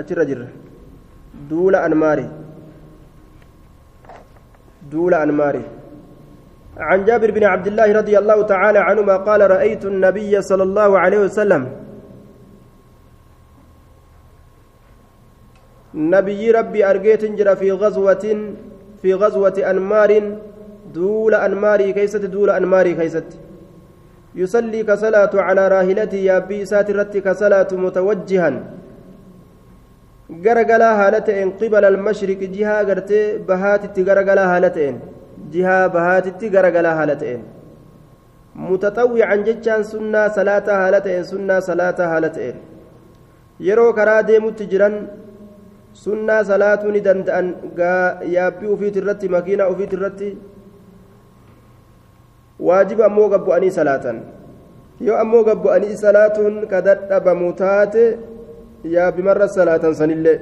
[0.00, 0.46] achirra jirra.
[1.50, 2.26] Duula anmaari
[4.90, 5.64] duula anmaari
[6.78, 11.18] عن جابر بن عبد الله رضي الله تعالى عنهما قال رأيت النبي صلى الله عليه
[11.18, 11.62] وسلم
[15.94, 18.24] نبي ربي أرجيت جرى في غزوة
[19.02, 20.10] في غزوة أنمار
[20.94, 23.28] دول أنماري كيست دول أنماري كيست
[24.34, 28.50] يصلي كصلاة على راهلته يا بي ساترتي كصلاة متوجها
[30.30, 34.96] garagalaa haala ta'een qibala almashriqi jihaa gartee bahaatitti garagalaa haala ta'een
[35.56, 37.42] jihaa bahaatitti garagalaa haala ta'een
[38.68, 42.56] mutaxawwican jechaan sunnaa salaataa haala ta'een sunnaa salaataa haala ta'een
[43.68, 44.96] yeroo karaa deemutti jiran
[46.04, 47.54] sunnaa salaatuu ni danda'an
[48.36, 50.34] yaabbii ufiit irratti makiinaa ufiit irratti
[52.68, 54.22] waajiba ammoo gabbu'anii salaatan
[55.06, 58.04] yoo ammoo gabbu'anii salaatuun ka dadhabamu taate
[58.84, 60.38] yaabbi marra salaatan sanillee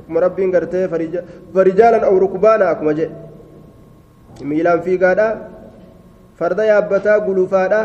[0.00, 0.88] akkuma rabbiin gartee
[1.54, 3.14] farijaalan aw rukbaana akkuma jedhe
[4.44, 5.26] miilaan fiigaadha
[6.38, 7.80] farda yaabbataa gulufaadha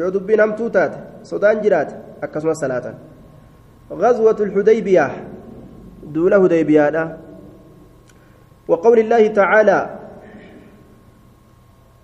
[0.00, 2.94] yoo dubbiin hamtuu taate sodaan jiraate akkasumas salaatan
[3.90, 5.06] غزوة الحديبية
[6.14, 7.18] دون هديبية
[8.68, 9.78] وقول الله تعالى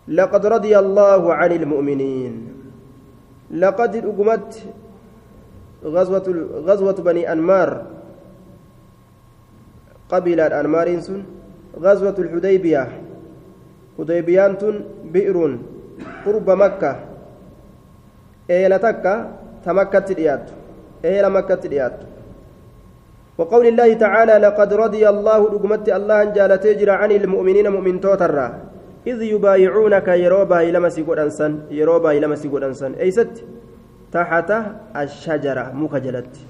[0.08, 2.48] لقد رضي الله عن المؤمنين
[3.50, 4.64] لقد أقمت
[5.86, 6.26] غزوة
[6.66, 7.70] غزوة بني أنمار.
[10.10, 11.22] قبيلة أنمار سن.
[11.78, 12.84] غزوة الحديبية.
[13.98, 14.54] حديبيان
[15.14, 15.36] بئر
[16.26, 16.92] قرب مكة.
[18.50, 19.14] إيلة تكة
[19.64, 20.44] تمكة تليات
[21.04, 21.96] إيلة مكة تليات
[23.38, 28.46] وقول الله تعالى لقد رضي الله رقمت الله أن جال تجرى عن المؤمنين مؤمن توترا.
[29.06, 33.44] إذ يبايعونك يروبا إلى مسيقود أنسان يروبا إلى مسيقود أنسان أي ست.
[34.16, 34.56] taxata
[35.02, 36.40] ashajara muka jalatti.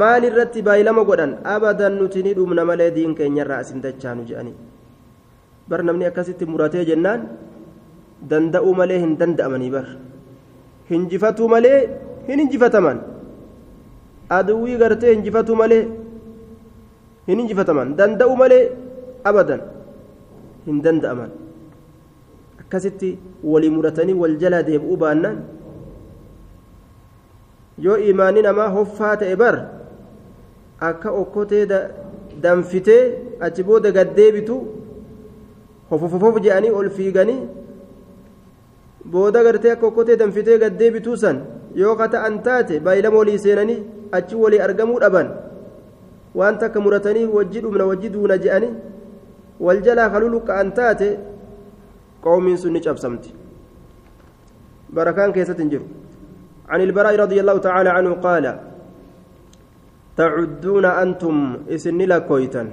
[0.00, 1.32] Maal irratti baay'ilama godhan?
[1.54, 4.56] Abadan nuti ni dhumna malee diin keenyarraa asin dachaanu jedhanii
[5.68, 7.20] bar namni akkasitti muratee jennaan
[8.30, 9.86] danda'uu malee hin danda'amanii bar.
[10.90, 11.78] Hinjifatuu malee
[12.28, 12.98] hin hinjifataman
[14.38, 15.82] aduwwii gartee hinjifatuu malee
[17.28, 18.62] hin hinjifataman danda'uu malee
[19.30, 19.60] abadan
[20.66, 21.30] hin danda'aman.
[22.62, 23.10] Akkasitti
[23.52, 24.96] walii muratanii wal jalaa deebi'uu
[27.78, 29.56] yoo imaanni namaa hoffaa ta'e bar
[30.80, 31.66] akka okkotee
[32.42, 33.02] danfitee
[33.40, 34.56] achi booda gaddeebitu
[35.90, 37.40] hofofofof jedhanii ol fiiganii
[39.12, 41.40] booda gartee akka okkotee danfitee gaddeebituu san
[41.82, 43.82] yoo kata'an taate baay'ilama walii seenanii
[44.18, 45.28] achi walii argamuu dhaban
[46.40, 48.72] waan takka muratanii wajji dhumna wajji duuna jedhanii
[49.60, 51.08] wal jalaa kaluluqqa'an taate
[52.24, 53.34] qoomiin sun ni cabsamti.
[54.94, 55.84] Barakaan keessatti hin jiru
[56.68, 58.60] عن البراء رضي الله تعالى عنه قال
[60.16, 61.36] تعدون أنتم
[61.68, 62.68] إسن لكويتا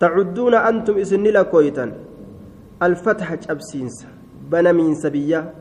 [0.00, 1.92] تعدون أنتم إسن لكويتا
[2.82, 4.06] الفتح أبسينس
[4.50, 5.54] بنمين سبية.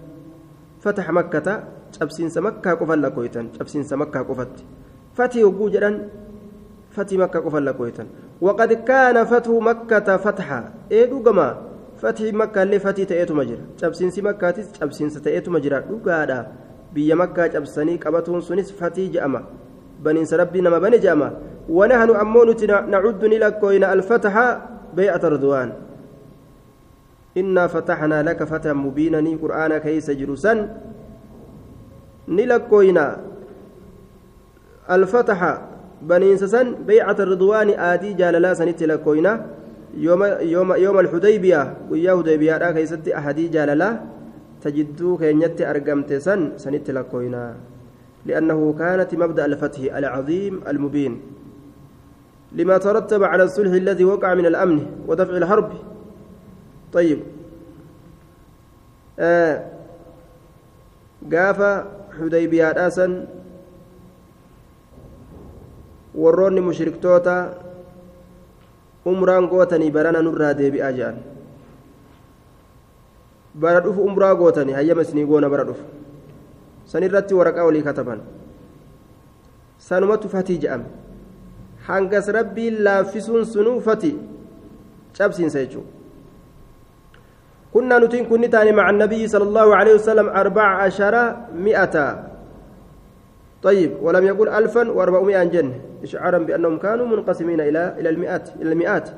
[0.80, 1.64] فتح مكة
[2.02, 4.66] أبسينس مكة قفل لكويتا أبسينس مكة قفت
[5.14, 6.10] فتي وجوجا
[6.92, 8.08] فتي مكة قفل لكويتا
[8.42, 10.74] وقد كان فتح مكة فتحا.
[10.92, 11.62] إيه دوغما
[11.98, 13.62] فتح مكة اللي فتي تأتو مجرى.
[13.84, 15.80] أبسينس مكة أبسينس تأتو مجرى.
[15.90, 16.52] دوغادا.
[16.96, 19.44] Biyya makkaa cabsanii qabatuun sunis fatii je'ama
[20.04, 21.32] baniinsa rabbii nama bane je'ama
[22.88, 24.46] nacuddu ni lakkooyna alfataxa
[24.96, 25.72] bey'ata ridwaan
[27.36, 30.70] innaa fataxnaa laka fatahan mubiinanii qur'aana keeysa jiru san
[32.28, 33.04] ni lakkooyna
[34.88, 35.52] alfataxa
[36.02, 39.40] baniinsa san bey'ata ridwaani aadii jaalalaa sanitti lakkooyna
[40.00, 43.94] yooma alxudaybiya guyyaa hudaybiyaadhaa keeysatti ahadii jaalalaa
[44.62, 47.56] تجدو كينيت أرقمت سن سنت لكوينا.
[48.26, 51.14] لأنه كانت مبدأ الفتح العظيم المبين.
[52.52, 55.70] لما ترتب على الصلح الذي وقع من الأمن ودفع الحرب.
[56.94, 57.20] طيب.
[59.20, 59.56] آه.
[61.32, 61.60] قاف
[62.20, 63.12] حديبية آسن
[66.16, 67.36] warroonni mushriktoota
[69.12, 71.18] umraan gootanii barana nurraa deebi'aa jedhan
[73.62, 75.84] bara dhufu umraa gootanii hayyama isinii goona bara dhufu
[76.86, 78.22] san irratti waraqaa walii kataban
[79.90, 80.86] sanumatu fatii jedhame
[81.88, 84.16] hangas rabbiin laaffisuun sunuu fatii
[85.18, 85.96] cabsiinsa jechuudha
[87.76, 91.36] كنا نتين كن تاني مع النبي صلى الله عليه وسلم أربع عشر
[91.68, 91.96] مئة
[93.64, 99.10] طيب ولم يقل ألفا وأربعمائة جنة إشعارا بأنهم كانوا منقسمين إلى إلى المئات إلى المئات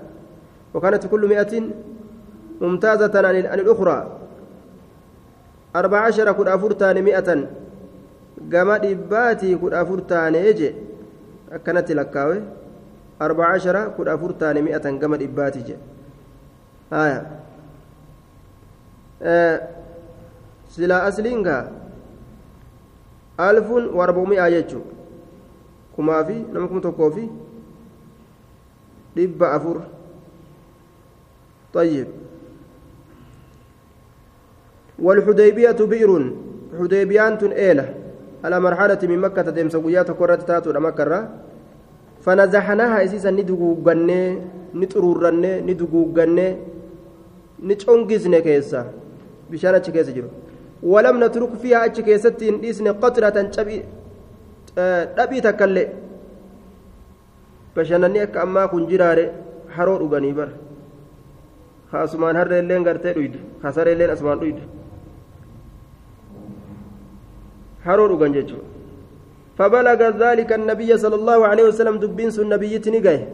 [0.73, 1.53] وكانت كل مئة
[2.61, 3.97] ممتازة عن الأخرى
[5.79, 7.29] أربع عشر كن أفرتان مئة
[8.49, 10.69] gama dhibbaatii kudha afur taanee je
[11.55, 12.37] akkanatti lakkaawe
[13.25, 15.75] arbaca ashara kudha afur taane mi'atan gama dhibbaatii je
[16.89, 17.19] haya
[20.75, 21.63] silaa asliin gaa
[23.47, 24.85] alfuun warbumi'aa jechuun
[25.95, 27.29] kumaa fi nama kuma tokkoo fi
[29.15, 29.77] dhibba afur
[31.73, 32.07] طيب
[34.99, 36.11] والحديبية بئر.
[36.79, 37.85] حديبيان إيلة.
[38.43, 41.29] على مرحلة من مكة تدمس قيات كرة تاتو مكة
[42.21, 44.19] فنزحناها إسيسا ندقوقني
[44.75, 46.47] نترورني ندقوقني
[47.63, 48.81] نتشونجزني كيسا.
[49.51, 50.29] بشانة كيسا جرو.
[50.83, 53.83] ولم نترك فيها أتش كيستي إسني قطرة شبي
[55.17, 55.89] dhabii takkallee
[57.75, 59.23] bashannanni akka ammaa kun jiraare
[59.75, 60.53] haroo dhuganii bara
[61.93, 64.11] haasumaan harree illeen gartee dhuydu hasaree illeen
[67.85, 68.75] haroo dhugan jechuudha
[69.57, 73.25] فبلغ ذلك النبي صلى الله عليه وسلم دبين سن نبي تنقيه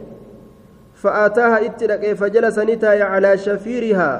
[0.96, 4.12] فآتاها اتلك فجلس نتاي على شفيرها.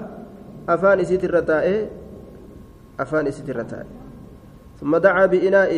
[0.69, 1.88] أفان إسيت الرتاء
[3.00, 3.87] أفان إسيت الرتاء
[4.81, 5.73] ثم دعا بإناء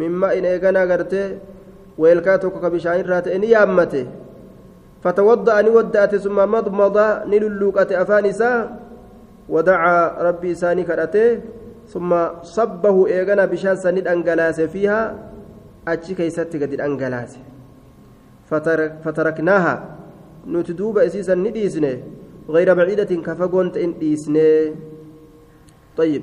[0.00, 1.36] مما إن إيقنا قرته.
[2.00, 4.06] ويلكاتك كبشان رات إن يامته
[5.04, 6.96] فتوضأ نودأت ثم مضمض
[7.28, 8.52] نللوكة أفانسا
[9.48, 11.59] ودعا ربي ساني كرته
[11.92, 12.10] ثم
[12.42, 15.00] صبه إيقنا بشان سند أنجلاس فيها
[15.88, 17.32] أتشي كيست قد أنجلاس
[18.50, 19.74] فترك فتركناها
[20.46, 21.94] نتدوب أسيسا نديسنه
[22.54, 24.74] غير بعيدة كفقونت إن ديسنه
[25.96, 26.22] طيب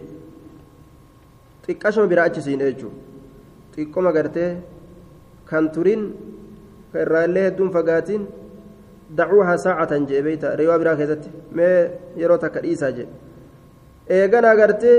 [4.15, 4.55] gartee
[5.49, 6.01] kan turin
[6.91, 8.23] ka irraallee hedduun fagaatiin
[9.17, 11.77] dacuuhaa saacatan jee beeyta riwaa biraa keessatti mee
[12.21, 13.07] yeroo takka dhiisaa jee
[14.17, 14.97] eegana gartee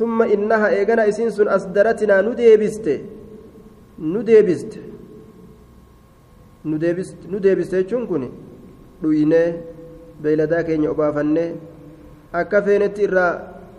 [0.00, 3.00] eegana isiin sun asdaratinaa nu deebiste
[3.98, 4.78] nu deebiste
[7.30, 8.28] nu deebiste jechuun kun
[9.02, 9.54] dhuynee
[10.22, 11.50] beeyladaa keenya obaafannee
[12.40, 13.32] akka feenetti irraa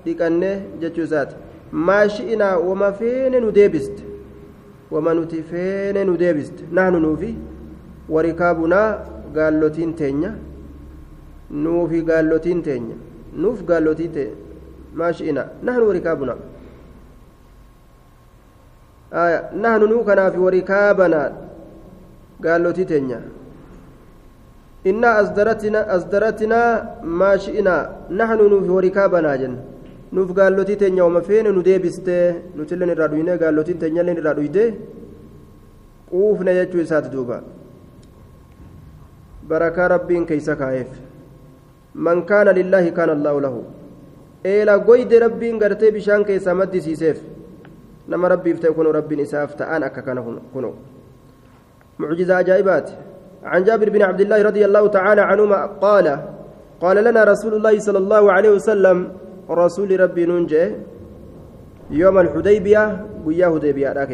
[0.05, 1.35] dhiqannee jechuu isaati
[1.71, 4.03] maashi'inaa wama feene nu deebiste
[4.91, 7.31] wama nuti feene nu deebiste nahnu nuufi
[8.09, 8.89] warikaabunaa
[9.33, 10.31] gaallotiin teenya
[11.63, 12.95] nuufi gaallotiin teenya
[13.41, 14.48] nuuf gaallotii teenya
[15.01, 16.37] maashi'inaa nahnu warikaabunaa
[19.65, 21.27] nahnu nuu kanaafi warikaabanaa
[22.45, 23.19] gaallotii teenya
[24.91, 25.15] innaa
[25.97, 26.69] asdaratinaa
[27.21, 27.81] maashi'inaa
[28.21, 29.61] nahnu nuufi warikaabanaa jenna
[30.17, 34.63] nuuf gaallotii teenya wama feene nu deebistee nutilleen irraa dhuyne gaallotiin teenyalleen irraa dhuyde
[36.11, 37.41] quufne jechuu isaati duuba
[39.49, 40.87] barakaa rabbiin keeysa kaa'eef
[42.07, 43.61] man kaana lillaahi kaana allaahu lahu
[44.45, 47.19] eela goyde rabbiin gartee bishaan keessaa maddisiiseef
[48.07, 50.21] nama rabbiif ta'e kunoo rabbiin isaaf ta'an akka kana
[50.53, 50.75] kunoo.
[51.99, 53.09] Mucjiza ajaa'ibaati.
[53.43, 56.19] عن جابر بن عبد الله رضي الله تعالى عنهما قال
[56.81, 59.11] قال لنا رسول الله صلى الله عليه وسلم
[59.49, 60.75] رسول ربي ننجي
[61.91, 64.07] يوم الحديبية ويا هديبية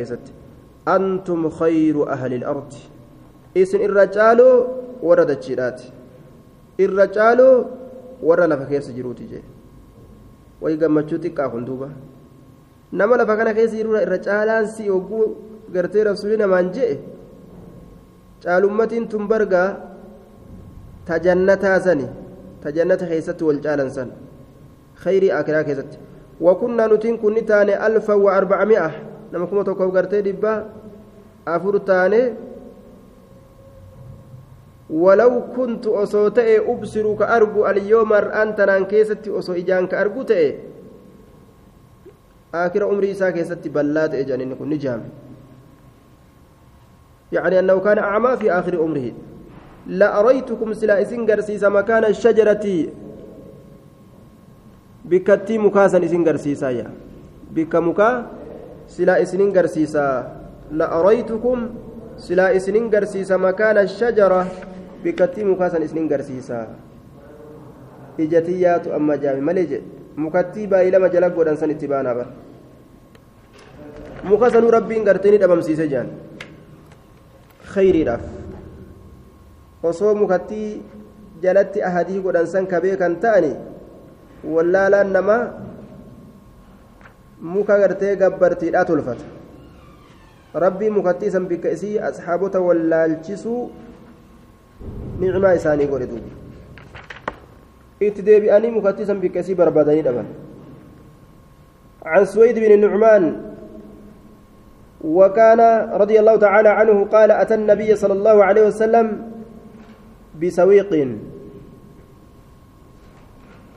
[0.88, 2.74] أنتم خير أهل الأرض
[3.58, 4.40] إسن الرجال
[5.02, 5.82] ورد الشيرات
[6.80, 7.40] الرجال
[8.24, 9.42] ورد لفكيس جروتي جي
[10.62, 11.90] ويقمتشو تقا خندوبة
[12.94, 15.20] نما لفكنا كيس جرورة الرجالان سي وقو
[15.74, 16.92] قرتي رسولنا من جئ
[18.46, 19.70] caalummatiin tun bargaa
[21.08, 22.06] tajannataa sani
[22.62, 24.10] tajannata keessatti wal caalan san
[25.04, 25.98] khayrii akiraa keessatti
[26.48, 28.90] wakunnaa nutiin kunni taane alfa wa arbacami'a
[29.32, 30.54] nama kuma tokkoof gartee dhibba
[31.56, 32.22] afur taane
[34.90, 40.56] ولو كنت أصوتئ أبصر كأرجو اليوم أنت نان كيستي أصو إجان كأرجو تئ
[42.54, 45.02] آخر عمري سا كيستي بلات إجان إن كن نجام.
[47.32, 49.12] يعني أنه كان أعمى في آخر عمره.
[49.88, 52.66] لا أريتكم سلا إسن قرسيسا مكان الشجرة.
[55.06, 56.88] بكتي مكاسا إسن قرسيسا يا
[57.52, 58.26] بك مكا
[58.88, 59.16] سلا
[59.56, 60.08] قرسيسا
[60.72, 61.58] لا أريتكم
[62.18, 64.42] سلا إسن قرسيسا مكان الشجرة.
[65.06, 66.60] بكتي مكاسا إسن قرسيسا
[68.20, 69.72] إجتيات أما جامي مليج
[70.18, 72.28] مكتي باي لما جلق ودنسان اتبانا بر
[74.32, 76.08] مكاسا ربين قرتني دبم سيسا جان
[77.76, 78.24] khayriidhaaf
[79.90, 80.82] osoo mukattii
[81.44, 83.52] jalatti ahadii godhan san ka beekan ta'ani
[84.54, 85.38] wallaalaan nama
[87.56, 89.26] muka gartee gabbartiidhaa tolfata
[90.66, 93.62] rabbii mukattii san bikka isii asxaabota wallaalchisuu
[95.88, 96.30] godhe duuba.
[98.00, 100.28] Itti deebi'anii mukattii san bikka isii barbaadanii dhaban.
[102.06, 103.24] عن سويد بن النعمان
[105.02, 105.62] وكان
[106.02, 109.08] رضي الله تعالى عنه قال أتى النبي صلى الله عليه وسلم
[110.42, 110.92] بسويق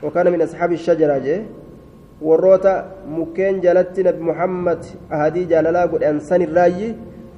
[0.03, 1.37] وكان من أصحاب الشجرة جي
[2.21, 2.75] وروتا
[3.09, 6.89] مكين جلت نبي محمد أهدي جلالا قد أنسان الراجي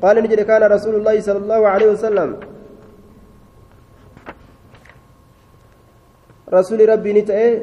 [0.01, 2.29] قال نجد كان رسول الله صلى الله عليه وسلم
[6.53, 7.61] رسول ربي نتأي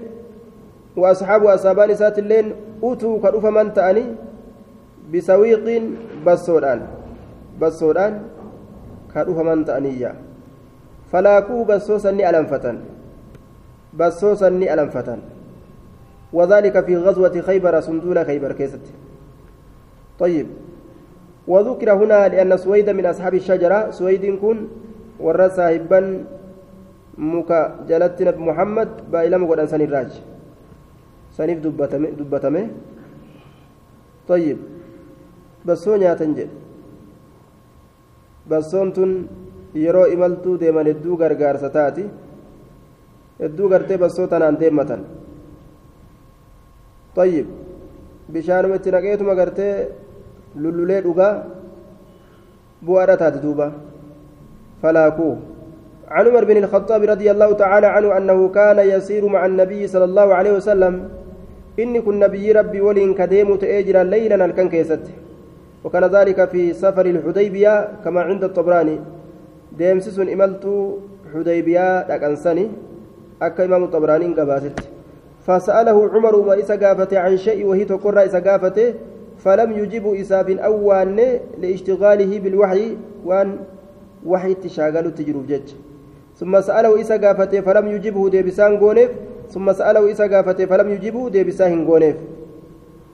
[0.97, 2.53] وأصحاب أصحابان سات اللين
[2.83, 4.05] أوتوا كرف من تأني
[5.13, 5.67] بسويق
[6.27, 6.81] بسودان
[7.61, 8.13] بسودان
[9.15, 10.15] كرف من تأنية.
[11.13, 12.65] فلاكوا بسوسا ألنفة
[13.95, 15.09] بسوسا ألنفة
[16.33, 18.85] وذلك في غزوة خيبر سندول خيبر كيست.
[20.19, 20.47] طيب
[21.49, 24.69] وذكر هنا لأن سويد من أصحاب الشجرة سويد كن
[25.21, 26.25] ورى صاحبا
[27.18, 30.12] مكا جلتنا محمد بايلم قد أنسان الراج
[31.38, 32.64] سنيف دبتمه دبتمه
[34.30, 34.58] طيب
[35.66, 36.52] بسو نياتن جد
[38.50, 39.12] بسون تن
[39.84, 42.04] yeroo imaltuu deeman hedduu gargaarsa taati
[43.42, 45.02] hedduu gartee bassoo tanaan deemmatan
[47.16, 47.48] طيب
[48.34, 49.74] bishaanuma itti naqeetuma gartee
[50.62, 51.34] lullulee dhugaa
[52.86, 53.68] bu'aadha taate duuba
[54.82, 55.34] falaakuu
[56.11, 60.35] عن عمر بن الخطاب رضي الله تعالى عنه أنه كان يسير مع النبي صلى الله
[60.35, 61.09] عليه وسلم.
[61.79, 65.05] إني كن نبي ربي ولين كديم تأجرا ليلا الكن كيست
[65.85, 68.99] وكان ذلك في سفر الحديبية كما عند الطبراني.
[69.79, 70.65] ديمسس إملت
[71.35, 72.69] حديبية لكنسني
[73.43, 74.79] أكا إمام الطبراني قباست
[75.47, 78.59] فسأله عمر عمر إسا عن شيء وهي تقر إسا
[79.39, 81.19] فلم يجب إساف أوان
[81.59, 83.57] لاشتغاله بالوحي وأن
[84.27, 85.69] وحي تشاغل تجرب جج.
[86.39, 89.11] ثم سأله إسا قافته فلم يجبه ديبسان قونيف.
[89.51, 92.17] ثم سأله إسا قافته فلم يجبه ديبسان قونيف.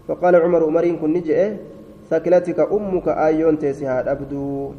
[0.08, 1.56] فقال عمر عمرين كن نجئ
[2.10, 4.72] ثكلتك أمك آيون تيسها أبدو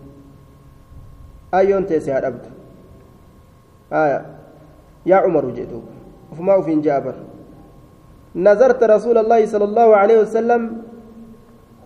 [1.54, 2.50] آيون تيسها أبدو
[3.90, 4.20] آية
[5.06, 5.82] يا عمر جئتو
[6.32, 7.16] وفما في جابر.
[8.36, 10.62] نظرت رسول الله صلى الله عليه وسلم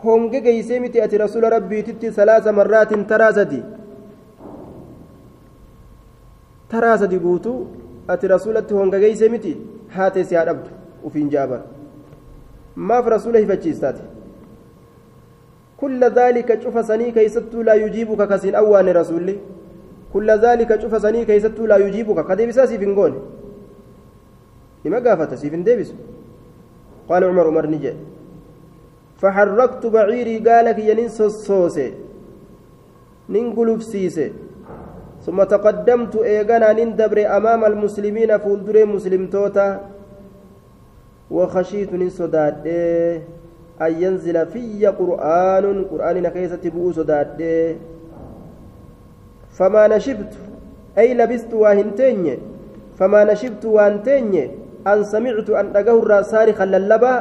[0.03, 3.63] geeysee miti ati rasuula rabbiititti salaasa marraatin taraa sadi
[6.71, 7.57] taraa sadi guutuu
[8.13, 9.57] ati rasuulatti honga geeysee miti
[9.97, 10.69] haatee si haa dhabdu
[11.09, 11.61] ufiin jaabar
[12.75, 14.01] maaf rasuula hifachiistaati.
[15.81, 19.35] كل ذلك شوف سني كيستو لا يجيبك كسين أوان رسولي
[20.13, 23.13] كل ذلك شوف سني كيستو لا يجيبك كدي بساسي فينغون
[24.85, 25.89] لما قافت سيفن ديبس
[27.09, 27.93] قال عمر عمر نجي
[29.21, 31.87] فحركت بعيري قالك ينين سوسوسي
[33.33, 34.27] ننقلب سيسي
[35.25, 39.67] ثم تقدمت إيغانا نندبر أمام المسلمين فولدر مسلم توتا
[41.31, 42.65] وخشيت ننسداد
[43.81, 47.39] أن ينزل في قرآن قرآن نكيسة بؤو سداد
[49.57, 50.33] فما نشبت
[50.97, 52.37] أي لبست واهنتين
[52.99, 54.33] فما نشبت وانتين
[54.87, 57.13] أن سمعت أن أجهر صارخا للبا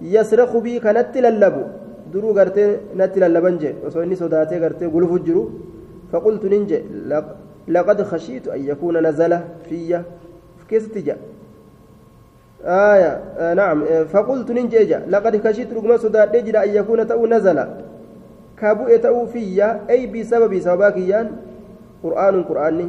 [0.00, 1.62] bii kanatti lallabu
[2.12, 5.42] duruu gartee natti lallaban jee osoo inni sodaatee gartee gulufu jiru
[6.12, 6.82] فقلت ننجي
[7.68, 9.38] لقد خشيت أن يكون نزل
[9.68, 10.02] في
[10.68, 11.16] كيف تجا
[12.64, 17.58] آية آه نعم فقلت ننجي لقد خشيت رقم صداد أن يكون تأو نزل.
[18.60, 21.26] كابو تأو في أي بسبب سبباكيان
[22.02, 22.88] قرآن قرآني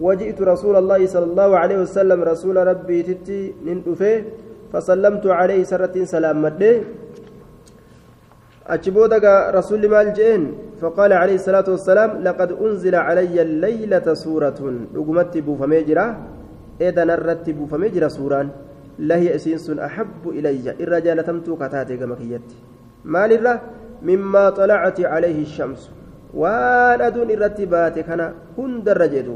[0.00, 4.24] وجئت رسول الله صلى الله عليه وسلم رسول ربي تتي نندفه
[4.72, 6.82] فسلمت عليه سرة سلام مدي
[8.66, 9.24] أجبودك
[9.58, 10.42] رسول مال جين
[10.80, 14.60] فقال عليه الصلاة والسلام لقد أنزل علي الليلة سورة.
[14.96, 16.06] رقمت بوفميجرة
[16.80, 18.48] إذا نرت بوفميجرة سوران.
[18.98, 22.48] لا هي أسينس أحب إلي الرجال تمتو كتاتي كمكيت
[23.04, 23.60] مال الره
[24.02, 25.82] مما طلعت عليه الشمس.
[26.34, 29.34] waan aduun irratti baate kana hundarra jedhu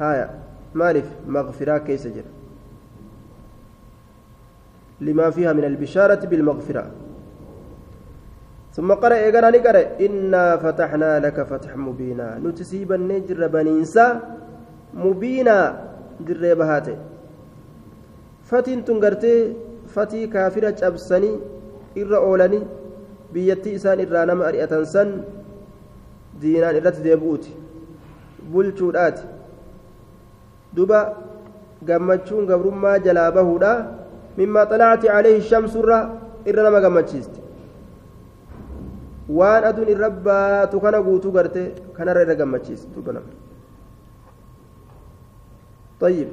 [0.00, 0.26] haya
[0.74, 2.30] maaliif maqfiraa keessa jira
[5.00, 6.84] من البشارة بالمغفرة.
[8.76, 12.28] ثم قرأ إيقنا نقرأ إنا فتحنا لك فتح مبينا.
[12.44, 14.06] نتسيب النجر بنينسا
[14.94, 15.58] مبينا
[16.26, 16.96] جر بهاته
[18.48, 19.34] فتين تنقرتي
[19.94, 21.32] فتي كافرة أبسني
[21.98, 22.60] إر أولني
[23.36, 25.08] isaan irraa nama ari'atan san
[26.40, 27.52] diinaan irratti deebi'uuti
[28.52, 29.24] bulchuudhaati
[30.72, 31.00] duba
[31.88, 33.72] gammachuun gabrummaa jalaa bahuudha
[34.38, 36.00] مما طلعت عليه الشمس الرا
[36.48, 37.45] إرنا ما قمتشيست
[39.28, 41.62] waan aduun irra baatu kana guutuu garte
[41.96, 43.30] kanarra irra gammachiistu duuba nama
[46.00, 46.28] طيب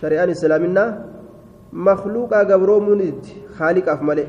[0.00, 0.84] شريعة إسلامنا
[1.72, 3.22] مخلوقا قبرو منيد
[3.58, 4.26] خالق أفمله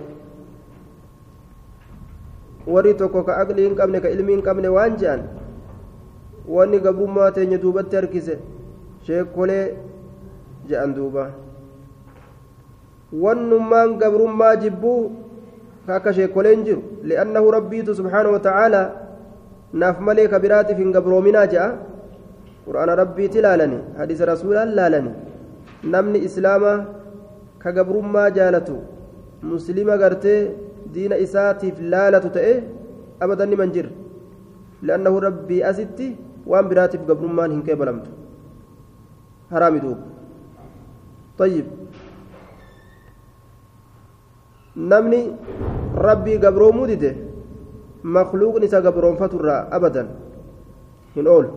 [2.70, 5.22] warri tokko ka aqlii hin qabne ka ilmii hin qabne waan je'an
[6.56, 8.36] wanni gabrummaa teenya duubatti harkise
[9.08, 9.78] sheekolee
[10.70, 11.24] je'an duuba
[13.24, 15.02] wannummaan gabrummaa jibbuu
[15.98, 16.82] akka sheekoleen jiru
[17.12, 18.86] li'annahu rabbiitu subxaanahu watacaalaa
[19.82, 21.68] naaf malee ka biraatiif hin gabroominaa je'a
[22.68, 25.12] qur'aana rabbiiti laalani hadiisa rasuulaan laalani
[25.96, 26.78] namni islaamaa
[27.64, 28.76] ka gabrummaa jaalatu
[29.54, 30.40] muslima gartee
[30.94, 32.54] diina isaatiif laalatu ta'e
[33.28, 33.92] abadan niman jirre
[34.88, 36.08] li'annahu rabbii asitti
[36.52, 38.12] waan biraatiif gabrummaan hin qeebalamtu
[39.56, 40.04] haraami duuba
[41.40, 41.66] طيب
[44.80, 45.22] namni
[46.08, 47.12] rabbii gabroomuu dide
[48.04, 50.08] makluuqni isa gabroonfaturraa abadan
[51.16, 51.50] hin oolu.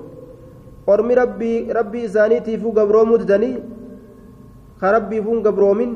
[0.87, 3.57] Ormi rabbii rabbii isaaniitiifuu gabroomuu didanii
[4.81, 5.93] ka rabbiifuun gabroomin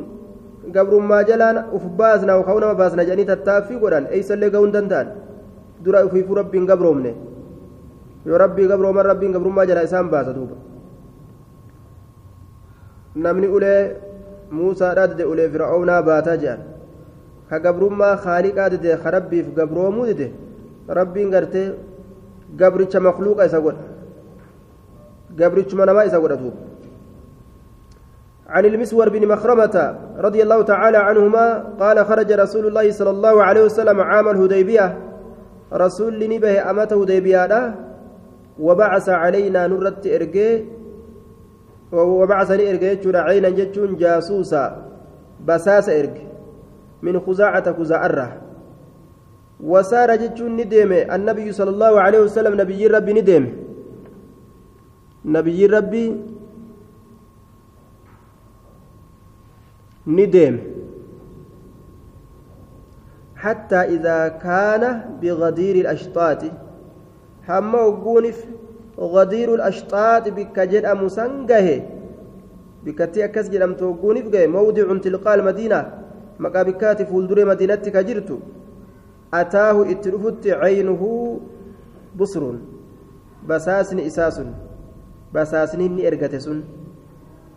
[0.74, 5.08] gabrummaa jalaan uf baasna yookaan nama baasna jedhanii tattaaffii godhan eeysallee ga'uu hin danda'an?
[5.84, 7.14] Dura ufiifuu rabbiin gabroomne?
[8.26, 10.54] Yoo rabbii gabrooman rabbiin gabrummaa jala isaan baasa duuba.
[13.26, 13.96] Namni ulee
[14.50, 16.60] muusaadhaa dide ulee fir'aawnaa baataa jedhan
[17.48, 20.32] ka gabrummaa haaliqaa dide ka rabbiif gabroomuu dide
[20.88, 21.74] rabbiin gartee
[22.56, 23.84] gabricha makluuqa isa godha.
[25.36, 26.36] Gabrichuma namaa isa godha
[28.48, 33.62] عن المسور بن مخرمة رضي الله تعالى عنهما قال خرج رسول الله صلى الله عليه
[33.64, 34.98] وسلم عام الهديبية
[35.72, 37.74] رسول نبه أمة هديبية
[38.60, 40.64] وبعث علينا نرت إرجي
[41.92, 44.64] وبعثني إرجي عينا جتون جاسوسا
[45.46, 46.26] بساس إرجي
[47.02, 48.28] من خزاعة خزاعرة.
[49.60, 53.44] وسار جتون ندم النبي صلى الله عليه وسلم نبي ربي ندم
[55.24, 56.06] نبي ربي
[60.06, 60.54] ندم
[63.36, 64.82] حتى إذا كان
[65.22, 66.42] بغدير الأشطاط.
[67.46, 68.44] حما وقونف
[68.98, 71.82] غدير الأشطاط بكجد مسنجه
[72.84, 76.05] بكتي أكس جلم توقونف موضع تلقاء المدينة.
[76.38, 78.30] مقابكات فولدر مدينة كجرت
[79.34, 81.02] أتاه اترفت عينه
[82.16, 82.42] بصر.
[83.48, 84.40] بساسن إساس
[85.34, 86.58] بساسن إرقتسن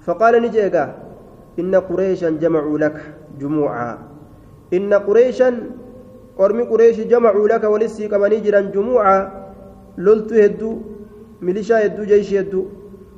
[0.06, 0.86] فقال نجيغا
[1.60, 2.98] إن قريشا جمعوا لك
[3.40, 3.98] جموعا.
[4.74, 5.50] إن قريشا
[6.38, 9.20] قرمي قريش جمعوا لك ولسي كماني جرا جموعا.
[9.98, 10.72] لولت هدو
[11.42, 12.66] ميليشا هدو جيش هدو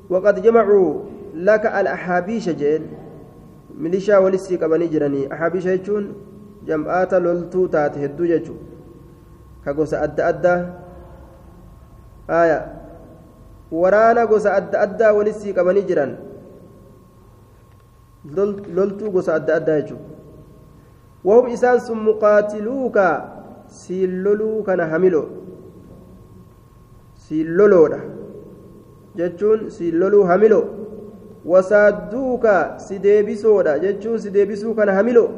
[0.10, 0.94] وقد جمعوا
[1.36, 2.50] لك الأحابيش
[3.72, 6.14] جيل ميليشا ولسي كماني جراني أحابيش يجون
[6.68, 8.56] جمعات لولتو تات هدو جيشو
[9.66, 10.56] كغوسا أدى أدى
[12.30, 12.60] آية
[13.72, 16.32] ورانا غوسا أدى أدى ولسي كماني جران
[18.26, 20.06] loltuu gosa adda addaa jechuudha
[21.24, 23.06] wahum isaan sun muqaatiluuka
[23.66, 25.26] siin loluu kana hamiloo
[27.24, 28.00] siin loloodha
[29.16, 30.66] jechuun siin loluu hamiloo
[31.46, 35.30] wasaadduuka si deebisoodha jechuun si deebisuu kana hamiloo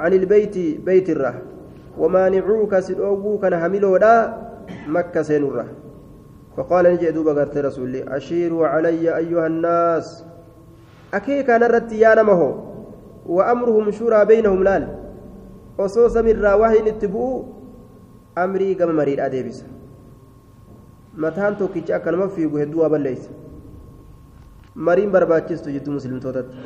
[0.00, 1.34] عن البيت بيت الره
[1.98, 4.36] ومانعوك سدوغو كان هميلودا
[4.88, 5.66] مكة سينورة
[6.56, 10.24] فقال نجي دوبا قرت رسولي أشيروا علي أيها الناس
[12.40, 12.70] hoo
[13.26, 14.84] wa amruhum shuraa baynahum laal
[15.78, 17.44] osoo samirraa wahiin itti bu'u
[18.34, 19.66] amrii gama mariidhaa deebisa
[21.24, 23.30] mataan tokkichi akkanuma fiigu hedduu waa balleeysa
[24.74, 26.56] mariin barbaachistu jidduu muslimtootatti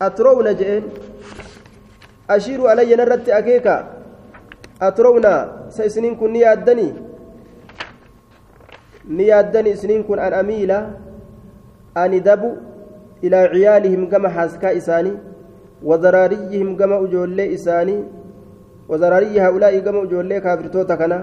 [0.00, 0.84] atroowna je'een
[2.28, 3.76] ashiiruu alayyan irratti akeeka
[4.80, 5.32] atroowna
[5.68, 6.92] sa isiniin kun ni yaaddanii
[9.08, 10.78] ni yaaddanii isiniin kun an amiila
[11.94, 12.52] ani dabu
[13.24, 15.12] إلى عيالهم كما حاسكا إساني
[15.82, 18.04] وذراريهم كما أجولي إساني
[18.88, 21.18] وذراري هؤلاء كما أجولي كافرتوتا كنا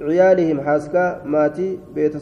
[0.00, 2.16] عيالهم حاسكا ماتي بيت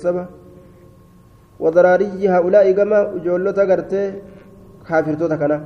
[1.60, 4.12] وذراري هؤلاء كما أجولتا قرتي
[4.88, 5.58] كافرتوتا كنا.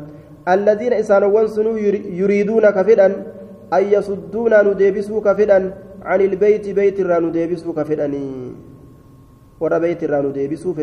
[0.49, 1.77] الذين إسانوان سنو
[2.20, 3.07] يريدون كفدا
[3.77, 5.59] أن يصدونا نديبسوا كفدا
[6.03, 8.27] عن البيت بيت الرا نديبسوا كفداني
[9.61, 10.83] ورا بيت الرا نديبسوا في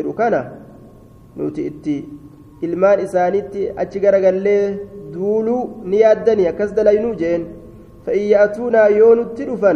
[2.62, 4.78] ilmaan isaanitti achi garagallee
[5.14, 7.44] duuluu ni yaaddanii akkas dalaynuu jeen
[8.04, 9.72] فإن يأتونا يون التلفا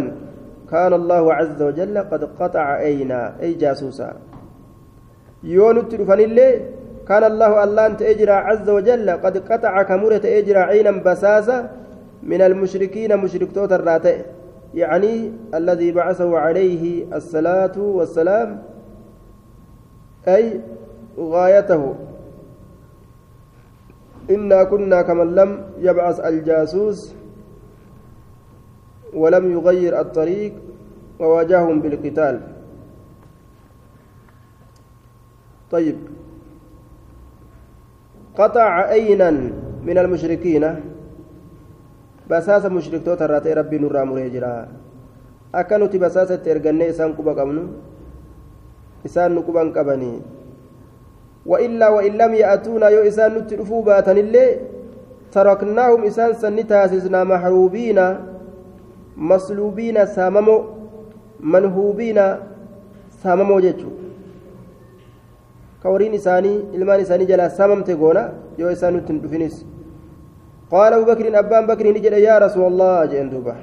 [0.71, 4.28] كان الله عز وجل قد قطع أينا أي جاسوسا.
[5.43, 6.61] يون التلفا اللي
[7.09, 11.71] كان الله أنت أجرى عز وجل قد قطع كمرة أجرى عينا بساسا
[12.23, 14.25] من المشركين مشرك توت الراتئ.
[14.75, 18.63] يعني الذي بعثه عليه الصلاة والسلام
[20.29, 20.61] أي
[21.19, 21.95] غايته.
[24.31, 27.15] إنا كنا كمن لم يبعث الجاسوس
[29.15, 30.53] ولم يغير الطريق
[31.21, 32.58] وواجههم بالقتال.
[35.71, 35.97] طيب.
[38.39, 39.31] قطع أينا
[39.85, 40.65] من المشركين.
[42.31, 44.69] بساس مشرك توتر راتي ربي نورا مريجرا
[45.55, 47.65] أكنو تي بساس ترغني إسان كوبا قبنو.
[49.07, 50.13] إسان نكوبا قبني.
[51.47, 54.47] وإلا وإن لم يأتونا يو إسان نترفو باتن اللي
[55.33, 57.99] تركناهم إسان سنتاسسنا محروبين
[59.17, 60.57] مصلوبين ساممو
[61.41, 62.19] منهوبين
[63.23, 63.89] ساممو جيتشو.
[65.79, 69.67] جيتشو كورين إساني إلمان إساني جلا ساممت غونا يو إسان نترفنس
[70.71, 73.55] قال أبو بكر أبان بكر نجد يا رسول الله جئن دوبة.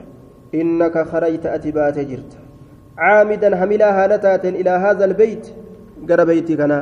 [0.55, 2.31] إنك خرجت أتبات جرت.
[2.97, 5.45] عامدا حملا هالتات إلى هذا البيت.
[6.09, 6.79] قرى بيتي كنا.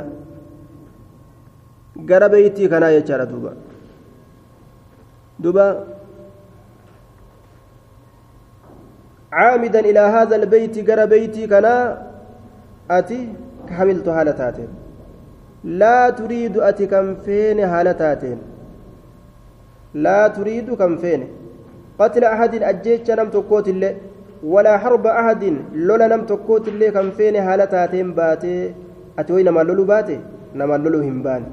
[2.10, 3.52] قرى بيتي كنا يجار دوبة.
[5.40, 5.68] دوبة.
[9.32, 11.74] عامدا إلى هذا البيت قرى بيتي كنا.
[15.64, 18.38] لا تريد أتي كم فين هالتاتين
[19.94, 21.22] لا تريد كم فين.
[22.00, 23.96] قتل أحد أجيتش نم تكوت اللي
[24.44, 28.74] ولا حرب أحد لولا نم تكوت اللي كم فين هالتاتين باتي.
[29.20, 30.20] أتوي نما لولو باتي
[30.56, 31.44] نما لولو همبان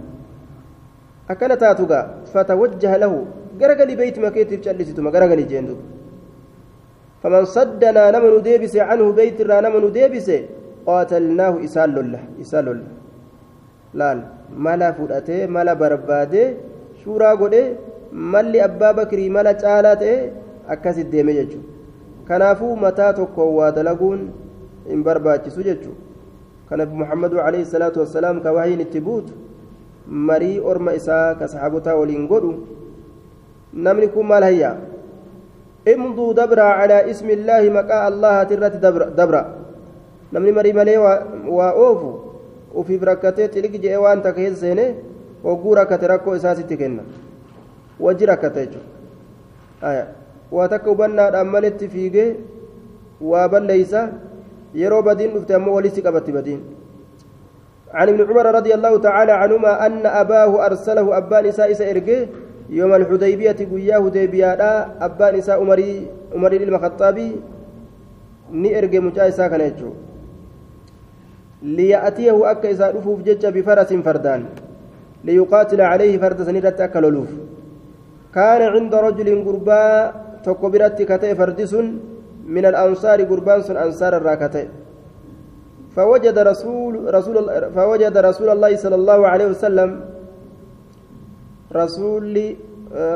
[1.30, 2.00] أكل تاتوغا
[2.32, 3.12] فتوجه له
[3.60, 5.76] غرغلي بيت مكيتف جلستما غرغلي جندو
[7.22, 10.28] فمن صدنا نمن ديبس عنه بيت را نمن ديبس
[10.86, 12.99] قاتلناه إسال الله إسال الله
[13.94, 14.20] laal
[14.66, 16.46] mala fudhatee mala barbaadee
[17.04, 17.76] suuraa godhee
[18.12, 20.16] malli abbaa bakrii mala caalaa ta'e
[20.74, 21.68] akkasit deeme jechuudha
[22.28, 24.20] kanaafuu mataa tokko waa dalaguun
[24.90, 26.00] hin barbaachisu jechuudha
[26.70, 29.34] kanaaf muhammadu alayhi salaatu wassalaam ka wahiin itti buutu
[30.30, 32.54] marii orma isaa ka saxaabotaa waliin godhu
[33.72, 34.76] namni kun maal hayyaa
[35.94, 38.78] imduu dabraa calaa ismi illaahi maqaa allahaati irratti
[39.20, 39.44] dabra
[40.32, 40.98] namni marii malee
[41.58, 42.29] waa oofu
[42.74, 44.84] ufiif rakkatee xiligi je'ee waan takka keessa seene
[45.44, 47.02] hogguu rakkate rakkoo isaasitti kenna
[48.00, 50.06] wajji rakkata jechuudha
[50.56, 52.28] waa takka hubannaadhaan maletti fiigee
[53.20, 54.08] waa balleeysa
[54.82, 56.62] yeroo badiin dhufte ammoo walitti qabatti badiin
[57.90, 62.18] عن ابن عمر رضي الله تعالى عنهما أن أباه أرسله أبان إساء إساء إرقي
[62.70, 64.50] يوم الحديبية قياه ديبيا
[65.06, 66.06] أبان إساء أمري
[66.36, 67.30] أمري المخطابي
[68.52, 69.94] ni erge mucaa isaa kana jechuun
[71.62, 74.42] isaa dhufuuf jecha bifarasin fardaan
[75.24, 77.30] liyuqaatila calayhi farda san irratti akka loluuf
[78.34, 79.82] كان عند رجل قربا
[80.46, 81.74] تكبرت كتئ فردس
[82.56, 84.66] من الأنصار قربان سن أنصار الراكتئ
[85.96, 87.36] فوجد رسول رسول
[87.74, 89.90] فوجد رسول الله صلى الله عليه وسلم
[91.82, 92.36] رسول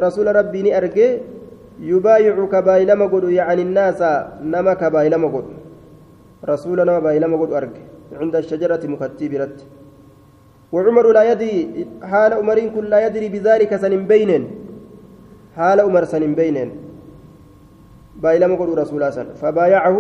[0.06, 1.08] رسول ربي أرجي
[1.80, 4.00] يبايع كبايلما قد يعني الناس
[4.52, 5.46] نما كبايلما قد
[6.52, 9.56] رسول نما بايلما قد أرجي عند الشجرة مكتبرت
[10.72, 14.44] وعمر لا يدري حال عمرين كل لا يدري بذلك سن بينن
[15.56, 16.70] حال عمر سن بينن
[18.22, 19.96] بايلما قد رسول الله فبايعه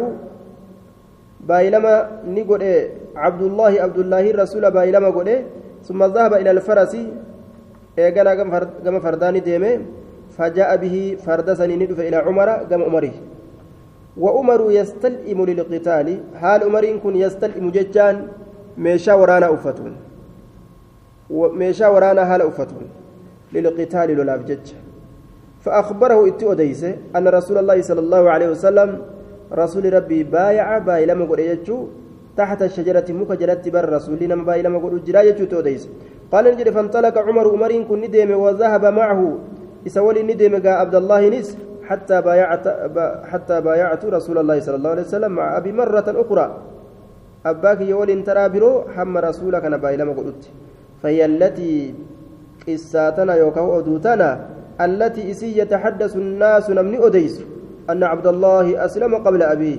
[1.40, 1.94] بايلما
[2.26, 2.62] نقول
[3.16, 5.28] عبد الله عبد الله الرسول بايلما قد
[5.84, 6.96] ثم ذهب إلى الفرس.
[7.98, 8.32] إيقنا
[8.84, 9.72] كما فرداني ديمه.
[10.36, 13.14] فجاء به فردسني ندف إلى عمر قام عمره.
[14.18, 16.08] وعمر يستلئم للقتال.
[16.40, 18.16] حال عمر كن يستلئم ججان.
[18.78, 19.94] ميشا ورانا أفتون.
[21.30, 22.86] ميشا ورانا حال أفتون.
[23.54, 24.66] للقتال لولا بجج
[25.62, 26.82] فأخبره إتي أديس
[27.16, 28.98] أن رسول الله صلى الله عليه وسلم
[29.52, 31.24] رسول ربي بايع باي لما
[32.36, 35.46] تحت الشجرة مكجلت بر رسولنا باي لما قل جرا يجو
[36.32, 39.38] قال نجد فانطلق عمر عمر كن ندم وذهب معه.
[39.86, 41.48] إسولي ندم عبد الله نس
[41.88, 42.68] حتى بايعت
[43.24, 46.46] حتى بايعت رسول الله صلى الله عليه وسلم مع أبي مرة أخرى.
[47.46, 50.48] أباك يولي ترى برو حم رسولك أنا باي لما قلت.
[51.02, 51.94] فهي التي
[52.68, 54.30] قساتنا يوكو أدوتنا
[54.80, 57.42] التي إسي يتحدث الناس نمني أديس.
[57.90, 59.78] أن عبد الله أسلم قبل أبيه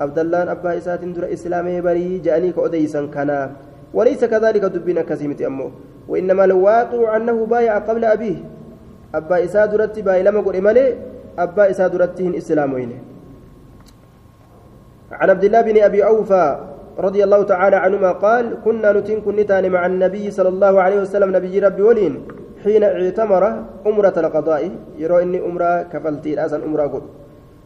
[0.00, 3.50] عبد الله أبا إسات در إسلامي بري جانيك أديسا كان.
[3.94, 5.70] وليس كذلك دبنا كسيمة أمه.
[6.08, 8.38] وإنما الواقع أنه بايع قبل أبيه.
[9.14, 10.56] أبا إسات درت باي لما قل
[11.44, 12.90] أبا إسات درتهن إسلامين
[15.12, 16.46] عن عبد الله بن أبي أوفى
[16.98, 21.58] رضي الله تعالى عنهما قال كنا نتين كنتان مع النبي صلى الله عليه وسلم نبي
[21.58, 22.14] ربي ولين
[22.64, 23.44] حين اعتمر
[23.86, 24.62] أمرة القضاء
[25.00, 27.04] يرى إني أمرة كفلتي الأسن أمرة قل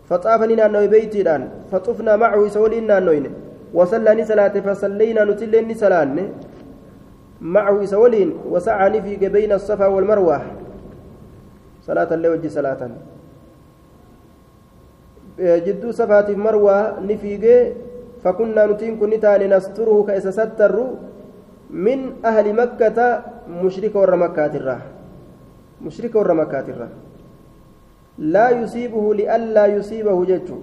[0.08, 3.26] فطافني نانو بيتي الآن فطفنا معه سولين نانوين.
[3.74, 6.30] وصلاني صلاة فصلينا نتلين سلان
[7.42, 10.40] معه سولين وسعني في بين الصفا والمروة.
[11.82, 12.80] صلاة الليل وجه صلاة.
[18.98, 20.86] Kun ni taane nasturuhu ka isa sattarru
[21.70, 23.06] min ahli makkata
[23.62, 24.80] mushrika warra makkaatirraa
[25.80, 26.92] mushrika warra makkaatirraa
[28.18, 30.56] laa yusiibuhu li'allaa yusiibahu jechu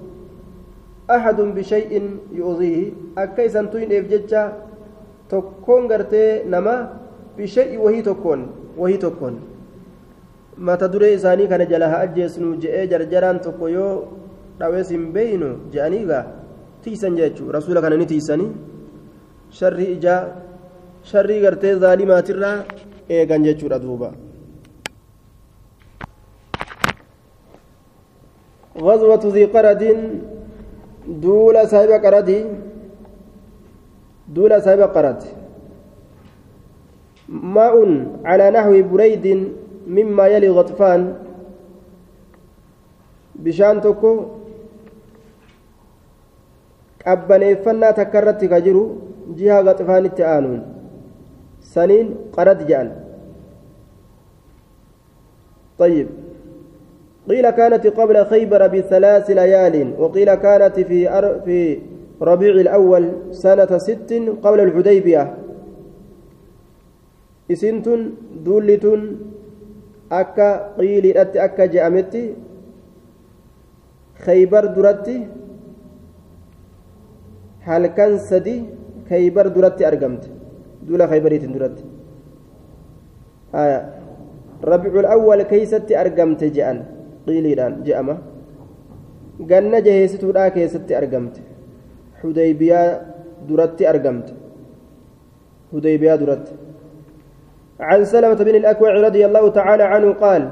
[1.08, 4.44] axadun bishay'in yu'diihi akka isan tuyneef jecha
[5.30, 6.76] tokkoon gartee nama
[7.38, 9.36] bishay'i wahii tokkoon wahii tokkoon
[10.58, 14.21] mata duree isaanii kana jala haa ajjeesnu je'ee jarjaraan tokko yoo
[14.62, 16.26] dhawees hin beeynu je'anii gaa
[16.84, 18.52] tiisan jechuu rasuula kana ni tiisanii
[19.60, 20.20] sharrii ijaa
[21.12, 22.58] sharrii gartee zaalimaatirraa
[23.20, 24.12] eegan jechuudha duuba
[28.86, 29.84] غزوة ذي قرد
[31.08, 32.30] دول سايب قرد
[34.36, 35.22] دول سايب قرد
[37.56, 37.76] ماء
[38.30, 39.26] على نحو بريد
[39.88, 41.02] مما يلي غطفان
[43.44, 44.12] بشان تكو
[47.04, 48.84] qabbaneeffannaa takka irratti ka jiru
[49.38, 50.62] jiha gaxifaanitti aanuun.
[51.74, 52.92] Saniin qarad jedhan
[55.82, 56.08] طيب
[57.30, 61.00] قيل كانت قبل خيبر بثلاث ليال وقيل كانت في
[61.46, 61.80] في
[62.22, 64.12] ربيع الأول سنة ست
[64.44, 65.24] قبل الحديبية
[67.52, 68.02] إسنتن
[68.46, 69.02] دولتن
[70.12, 72.34] أكا قيل أكا جأمتي
[74.26, 75.18] خيبر درتي
[77.68, 78.56] halkan sadi
[79.10, 80.28] khaybar duratti argamte
[80.88, 81.84] duula khaybariitin duratti
[84.72, 86.78] rabiicul awwal keeysatti argamte je'an
[87.26, 88.16] qiiliidhaan je'ama
[89.52, 91.42] ganna jaheessituudhaa keessatti argamte
[92.24, 92.88] hudaybiyaa
[93.50, 94.34] duratti argamte
[95.74, 96.54] hudaybiyaa duratti
[97.82, 100.44] عن سلمة بن الأكوع رضي الله تعالى عنه قال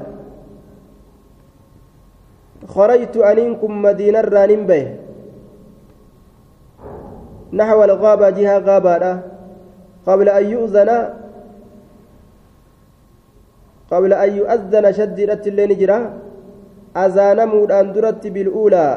[2.74, 4.84] خرجت أنينكم مدينة رانين به
[7.52, 9.20] نحو الغابة جهة غابة
[10.06, 10.90] قبل أن يؤذن
[13.90, 15.98] قبل أن يؤذن شدرت اللي نجرى
[16.96, 18.88] أذان مودان درت بالأولى.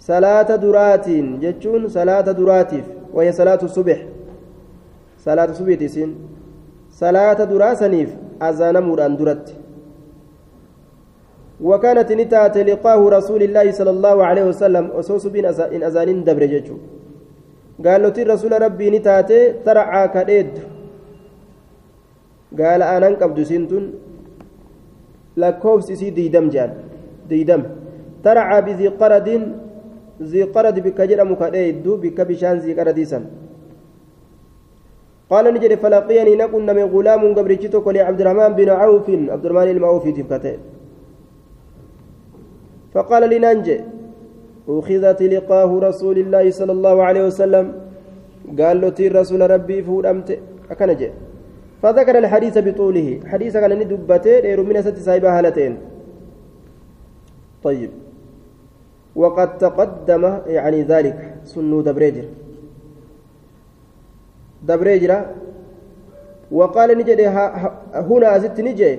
[0.00, 1.08] صلاة درات
[1.42, 3.98] جتشون صلاة دراتف وهي صلاة الصبح.
[5.24, 6.10] صلاة الصبح تسين
[6.90, 8.10] صلاة دراسنيف
[8.42, 9.54] أذان مودان درت.
[11.60, 16.76] وكانت نتات لقاه رسول الله صلى الله عليه وسلم أسوس بين إن أذان دبر ججو
[17.84, 19.30] قال له رسول ربي نتات
[19.66, 20.50] ترعى كديد.
[22.58, 23.84] قال أنا انقبض سنتون.
[25.38, 26.70] lakkoofsi isii diidam jedhan
[27.30, 27.62] diidam
[28.24, 29.42] taracaa bizii qaradin
[30.30, 33.24] zii qarad bikka jedhamu kadheeddu bikka bishaan zii qaradiisan
[35.32, 39.06] قال نجد فلقيني نقول نمي غلام قبرتشتك لعبد الرحمن بن عوف.
[39.34, 40.56] عبد الرحمن المعوفي تبكته
[42.94, 43.80] فقال لي ننجي
[44.68, 47.66] أخذت لقاه رسول الله صلى الله عليه وسلم.
[48.58, 50.38] قال له تير رسول ربي فود أمت
[50.70, 51.10] أكنجي
[51.82, 53.20] فذكر الحديث بطوله.
[53.26, 55.78] حديث كان ندبته دير من ست سايبة هالتين.
[57.64, 57.90] طيب.
[59.16, 61.18] وقد تقدم يعني ذلك.
[61.44, 62.24] سنو دبريجر.
[64.68, 65.12] دبريجر
[66.52, 67.20] وقال نجد
[67.94, 68.92] هنا ست نجي.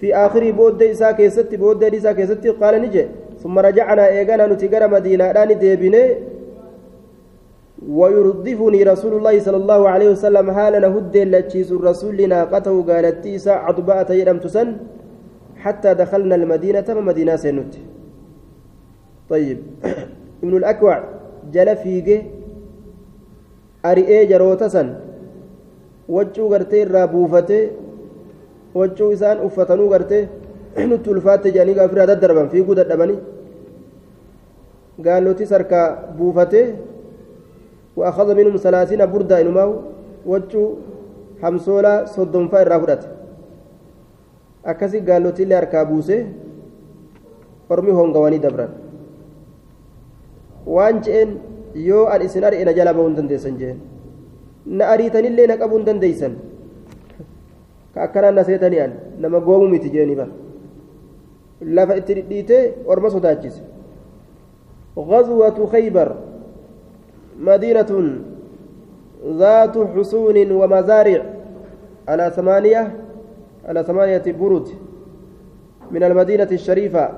[0.00, 3.04] في آخر بود إساء كيست بود إساء كيست قال نجي.
[3.44, 6.04] ثم رجعنا إيغانا نتقر مدينة داني ديبني
[7.98, 14.12] ويردفني رسول الله صلى الله عليه وسلم حالا هد لتشيس الرسول ناقته قالت تيسا عطباء
[14.20, 14.68] يدم تسن؟
[15.64, 17.72] حتى دخلنا المدينة مدينة سنت.
[19.32, 19.58] طيب.
[20.42, 20.96] ابن الأكوع
[21.54, 22.18] جل فيجي
[23.90, 24.88] أرئي جروتسن
[26.14, 27.60] وجو غرتي رابوفتي
[28.78, 30.20] وجو إسان أفتنو غرتي
[30.82, 33.18] nutti ulfaatte jedhanii gaafira daddarban fiiguu dadhabanii
[35.05, 35.81] gaalotti sarka
[36.17, 36.67] buufatee
[37.99, 39.63] وأخذ منهم ثلاثين بردة إنما
[40.31, 40.63] وجو
[41.43, 43.03] حمسولا صدم فاير رافدت
[44.71, 46.17] أكسي قالوا تلي أركابوسي
[47.71, 48.71] أرمي هونغواني دبران
[50.75, 51.29] waan je'een
[51.75, 53.77] yoo an isin ari'e na jala ba'uu dandeessan jeen
[54.77, 56.33] na ariitanillee na qabuu dandeeysan
[57.93, 60.31] ka akkanaan na seetanii an nama goomu miti jeeni bara
[61.75, 63.61] lafa itti dhidhiitee orma sodaachise
[64.98, 66.16] غزوة خيبر.
[67.38, 68.18] مدينة
[69.26, 71.22] ذات حصون ومزارع.
[72.08, 72.96] على ثمانية
[73.64, 74.68] على ثمانية برد
[75.90, 77.10] من المدينة الشريفة.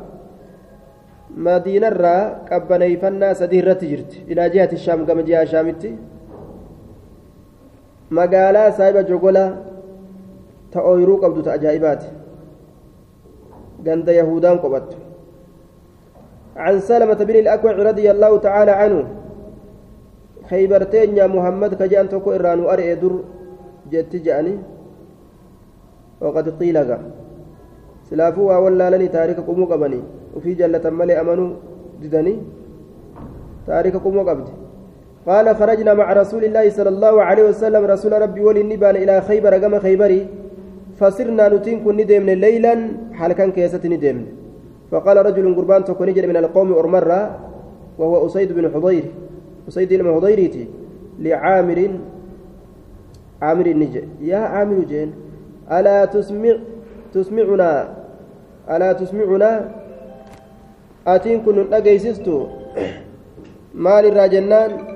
[1.36, 5.96] مدينة را قبني فنا سديرة تجرت إلى جهة الشام كما جهة شامتي
[8.10, 9.54] مقالة سايبة جوغولا
[10.72, 12.02] تأويرو قبضة أجائبات
[13.86, 14.96] غند يهودان قبضت
[16.56, 19.04] عن سلمة بن الأكوع رضي الله تعالى عنه.
[20.50, 23.14] خيبرتين يا محمد كجان تكو إران أرئ در
[23.92, 24.54] جت جاني.
[26.20, 26.76] وقد قيل
[28.10, 30.00] سلافوا ولا لني تاريخ قومو قبني.
[30.36, 31.50] وفي جلة ملي أمنوا
[32.02, 32.34] ددني
[33.66, 34.54] تاريخ قومو قبدي.
[35.26, 39.58] قال خرجنا مع رسول الله صلى الله عليه وسلم رسول ربي ولي النبال إلى خيبر
[39.58, 40.22] كما خيبري.
[41.00, 42.74] فصرنا نتين كن ندمن ليلا
[43.18, 44.26] حال كان كيسة ندمن
[44.96, 47.38] فقال رجل قربان تكون من القوم أرمرة
[47.98, 49.04] وهو أسيد بن حضير.
[49.68, 50.68] أسيد بن حضيرتي
[51.20, 51.90] لعامر
[53.42, 55.12] عامر النجي يا عامر جين
[55.68, 56.56] ألا تسمع
[57.12, 57.72] تسمعنا
[58.70, 59.52] ألا تسمعنا؟
[61.06, 62.46] أتين كن نجيسستو
[63.76, 64.95] مال الراجنان؟